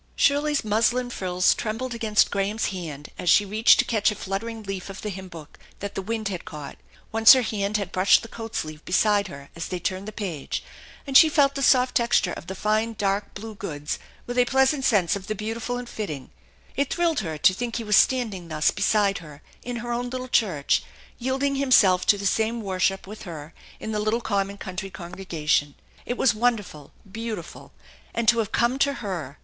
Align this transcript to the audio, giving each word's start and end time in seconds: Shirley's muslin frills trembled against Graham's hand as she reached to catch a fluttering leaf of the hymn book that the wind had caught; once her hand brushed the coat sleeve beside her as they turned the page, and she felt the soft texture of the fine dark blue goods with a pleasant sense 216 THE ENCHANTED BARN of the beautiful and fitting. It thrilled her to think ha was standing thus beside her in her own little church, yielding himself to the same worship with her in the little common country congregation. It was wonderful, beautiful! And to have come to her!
Shirley's 0.15 0.63
muslin 0.65 1.11
frills 1.11 1.53
trembled 1.53 1.93
against 1.93 2.31
Graham's 2.31 2.69
hand 2.69 3.09
as 3.19 3.29
she 3.29 3.45
reached 3.45 3.77
to 3.77 3.85
catch 3.85 4.09
a 4.09 4.15
fluttering 4.15 4.63
leaf 4.63 4.89
of 4.89 5.03
the 5.03 5.09
hymn 5.11 5.27
book 5.27 5.59
that 5.79 5.93
the 5.93 6.01
wind 6.01 6.29
had 6.29 6.43
caught; 6.43 6.77
once 7.11 7.33
her 7.33 7.43
hand 7.43 7.87
brushed 7.91 8.23
the 8.23 8.27
coat 8.27 8.55
sleeve 8.55 8.83
beside 8.83 9.27
her 9.27 9.51
as 9.55 9.67
they 9.67 9.77
turned 9.77 10.07
the 10.07 10.11
page, 10.11 10.63
and 11.05 11.15
she 11.19 11.29
felt 11.29 11.53
the 11.53 11.61
soft 11.61 11.93
texture 11.93 12.33
of 12.33 12.47
the 12.47 12.55
fine 12.55 12.93
dark 12.93 13.35
blue 13.35 13.53
goods 13.53 13.99
with 14.25 14.39
a 14.39 14.45
pleasant 14.45 14.83
sense 14.83 15.13
216 15.13 15.37
THE 15.37 15.51
ENCHANTED 15.51 15.67
BARN 15.67 15.81
of 15.83 15.85
the 15.85 15.95
beautiful 16.01 16.01
and 16.01 16.27
fitting. 16.27 16.31
It 16.75 16.91
thrilled 16.91 17.19
her 17.19 17.37
to 17.37 17.53
think 17.53 17.75
ha 17.77 17.83
was 17.83 17.95
standing 17.95 18.47
thus 18.47 18.71
beside 18.71 19.19
her 19.19 19.43
in 19.61 19.75
her 19.85 19.91
own 19.91 20.09
little 20.09 20.27
church, 20.27 20.81
yielding 21.19 21.57
himself 21.57 22.07
to 22.07 22.17
the 22.17 22.25
same 22.25 22.61
worship 22.61 23.05
with 23.05 23.21
her 23.23 23.53
in 23.79 23.91
the 23.91 23.99
little 23.99 24.21
common 24.21 24.57
country 24.57 24.89
congregation. 24.89 25.75
It 26.07 26.17
was 26.17 26.33
wonderful, 26.33 26.91
beautiful! 27.11 27.71
And 28.15 28.27
to 28.29 28.39
have 28.39 28.51
come 28.51 28.79
to 28.79 28.93
her! 29.05 29.37